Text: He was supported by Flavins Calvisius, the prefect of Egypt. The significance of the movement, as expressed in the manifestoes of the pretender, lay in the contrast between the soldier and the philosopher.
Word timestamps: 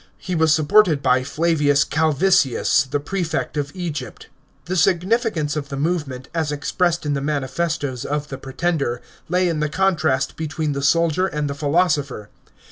He 0.17 0.33
was 0.33 0.51
supported 0.51 1.03
by 1.03 1.21
Flavins 1.21 1.83
Calvisius, 1.87 2.85
the 2.89 2.99
prefect 2.99 3.55
of 3.55 3.71
Egypt. 3.75 4.29
The 4.65 4.75
significance 4.75 5.55
of 5.55 5.69
the 5.69 5.77
movement, 5.77 6.27
as 6.33 6.51
expressed 6.51 7.05
in 7.05 7.13
the 7.13 7.21
manifestoes 7.21 8.03
of 8.03 8.29
the 8.29 8.39
pretender, 8.39 8.99
lay 9.29 9.47
in 9.47 9.59
the 9.59 9.69
contrast 9.69 10.35
between 10.37 10.71
the 10.71 10.81
soldier 10.81 11.27
and 11.27 11.47
the 11.47 11.53
philosopher. 11.53 12.29